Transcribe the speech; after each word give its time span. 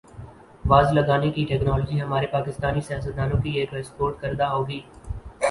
was 0.63 0.93
لگانے 0.93 1.29
کی 1.31 1.43
technology 1.49 2.01
ہمارے 2.01 2.27
پاکستانی 2.31 2.81
سیاستدا 2.87 3.27
نوں 3.27 3.41
کی 3.43 3.51
ایکسپورٹ 3.59 4.19
کردہ 4.21 4.47
ہوگی 4.47 4.81